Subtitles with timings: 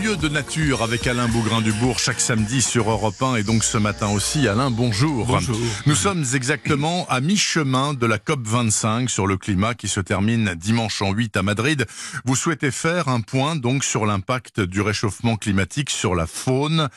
[0.00, 4.08] curieux de nature avec Alain Bougrain-Dubourg chaque samedi sur Europe 1 et donc ce matin
[4.08, 4.46] aussi.
[4.46, 5.26] Alain, bonjour.
[5.26, 5.58] Bonjour.
[5.86, 10.54] Nous sommes exactement à mi-chemin de la COP 25 sur le climat qui se termine
[10.54, 11.86] dimanche en 8 à Madrid.
[12.24, 16.88] Vous souhaitez faire un point donc sur l'impact du réchauffement climatique sur la faune.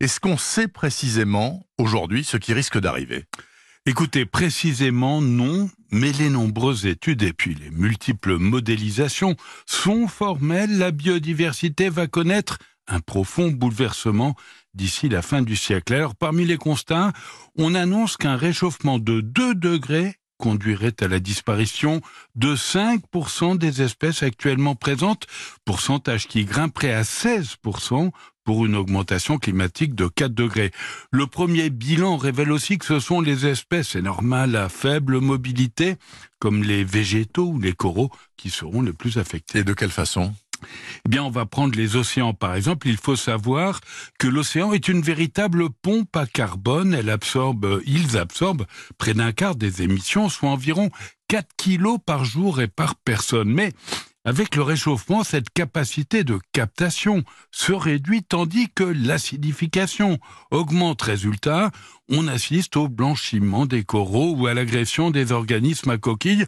[0.00, 3.24] Est-ce qu'on sait précisément aujourd'hui ce qui risque d'arriver?
[3.86, 10.78] Écoutez, précisément non, mais les nombreuses études et puis les multiples modélisations sont formelles.
[10.78, 12.56] La biodiversité va connaître
[12.88, 14.36] un profond bouleversement
[14.72, 15.92] d'ici la fin du siècle.
[15.92, 17.12] Alors, parmi les constats,
[17.58, 22.00] on annonce qu'un réchauffement de 2 degrés conduirait à la disparition
[22.34, 25.26] de 5% des espèces actuellement présentes,
[25.64, 28.10] pourcentage qui grimperait à 16%
[28.44, 30.70] pour une augmentation climatique de 4 degrés.
[31.10, 35.96] Le premier bilan révèle aussi que ce sont les espèces, c'est normal, à faible mobilité,
[36.38, 39.60] comme les végétaux ou les coraux, qui seront les plus affectés.
[39.60, 40.34] Et de quelle façon?
[41.04, 42.88] Eh bien, on va prendre les océans par exemple.
[42.88, 43.80] Il faut savoir
[44.18, 46.94] que l'océan est une véritable pompe à carbone.
[46.94, 48.66] Elle absorbe, ils absorbent
[48.98, 50.90] près d'un quart des émissions, soit environ
[51.28, 53.50] 4 kilos par jour et par personne.
[53.50, 53.72] Mais
[54.26, 60.18] avec le réchauffement, cette capacité de captation se réduit tandis que l'acidification
[60.50, 61.02] augmente.
[61.02, 61.70] Résultat,
[62.08, 66.46] on assiste au blanchiment des coraux ou à l'agression des organismes à coquilles.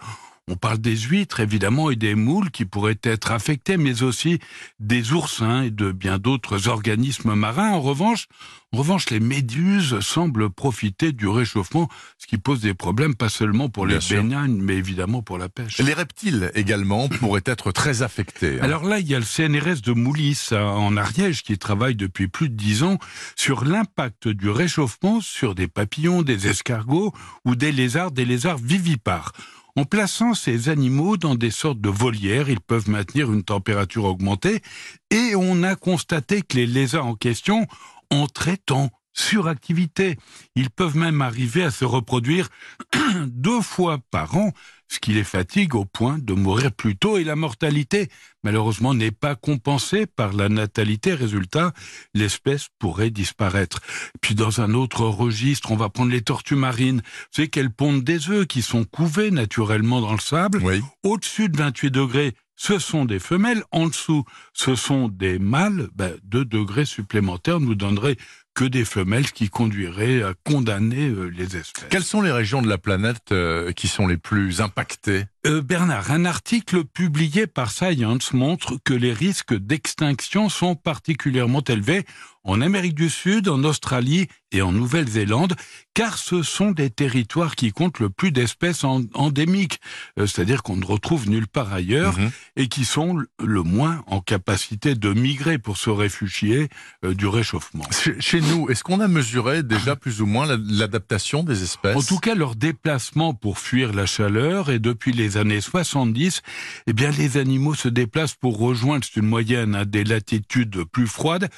[0.49, 4.39] On parle des huîtres, évidemment, et des moules qui pourraient être affectés, mais aussi
[4.79, 7.73] des oursins et de bien d'autres organismes marins.
[7.73, 8.29] En revanche,
[8.73, 13.69] en revanche, les méduses semblent profiter du réchauffement, ce qui pose des problèmes pas seulement
[13.69, 15.79] pour les baignades, mais évidemment pour la pêche.
[15.79, 18.59] Les reptiles également pourraient être très affectés.
[18.61, 18.65] Hein.
[18.65, 22.51] Alors là, il y a le CNRS de Moulis en Ariège qui travaille depuis plus
[22.51, 22.99] de dix ans
[23.35, 27.13] sur l'impact du réchauffement sur des papillons, des escargots
[27.45, 29.33] ou des lézards, des lézards vivipares.
[29.77, 34.63] En plaçant ces animaux dans des sortes de volières, ils peuvent maintenir une température augmentée
[35.11, 37.67] et on a constaté que les lézards en question
[38.11, 40.19] entraient en suractivité.
[40.55, 42.49] Ils peuvent même arriver à se reproduire
[43.27, 44.53] deux fois par an,
[44.89, 48.09] ce qui les fatigue au point de mourir plus tôt et la mortalité,
[48.45, 51.15] malheureusement, n'est pas compensée par la natalité.
[51.15, 51.73] Résultat,
[52.15, 53.81] l'espèce pourrait disparaître.
[54.21, 57.03] Puis dans un autre registre, on va prendre les tortues marines.
[57.05, 60.63] Vous savez qu'elles pondent des œufs qui sont couvés naturellement dans le sable.
[61.03, 64.25] Au-dessus de 28 degrés, ce sont des femelles, en dessous,
[64.55, 68.17] ce sont des mâles, ben, deux degrés supplémentaires nous donneraient
[68.57, 71.85] que des femelles qui conduiraient à condamner euh, les espèces.
[71.91, 75.27] Quelles sont les régions de la planète euh, qui sont les plus impactées?
[75.47, 82.07] Euh, Bernard, un article publié par Science montre que les risques d'extinction sont particulièrement élevés
[82.45, 85.55] en Amérique du Sud, en Australie et en Nouvelle-Zélande,
[85.95, 89.81] car ce sont des territoires qui comptent le plus d'espèces endémiques,
[90.17, 92.31] c'est-à-dire qu'on ne retrouve nulle part ailleurs, mhm.
[92.55, 96.69] et qui sont le moins en capacité de migrer pour se réfugier
[97.03, 97.85] du réchauffement.
[98.21, 101.97] Chez nous, est-ce qu'on a mesuré déjà plus ou moins l'adaptation des espèces?
[101.97, 106.43] En tout cas, leur déplacement pour fuir la chaleur, et depuis les années 70,
[106.87, 111.07] eh bien, les animaux se déplacent pour rejoindre, c'est une moyenne, à des latitudes plus
[111.07, 111.49] froides,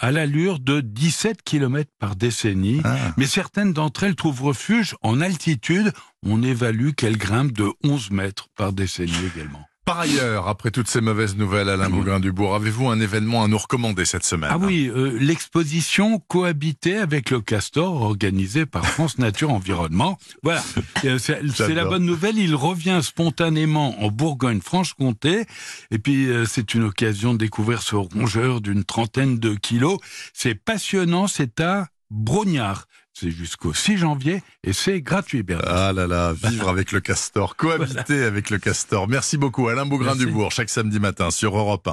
[0.00, 2.96] à l'allure de 17 km par décennie, ah.
[3.16, 5.92] mais certaines d'entre elles trouvent refuge en altitude.
[6.24, 9.69] On évalue qu'elles grimpent de 11 mètres par décennie également.
[9.90, 14.04] Par ailleurs, après toutes ces mauvaises nouvelles, Alain Bougrain-Dubourg, avez-vous un événement à nous recommander
[14.04, 20.16] cette semaine Ah oui, euh, l'exposition Cohabiter avec le castor organisée par France Nature Environnement.
[20.44, 20.62] Voilà,
[21.04, 25.46] euh, c'est la bonne nouvelle, il revient spontanément en Bourgogne-Franche-Comté.
[25.90, 29.98] Et puis, euh, c'est une occasion de découvrir ce rongeur d'une trentaine de kilos.
[30.32, 32.86] C'est passionnant, c'est à Brognard.
[33.12, 35.68] C'est jusqu'au 6 janvier et c'est gratuit, Bernard.
[35.68, 39.08] Ah là là, vivre avec le castor, cohabiter avec le castor.
[39.08, 41.88] Merci beaucoup, Alain Bougrain-Dubourg, chaque samedi matin sur Europe 1.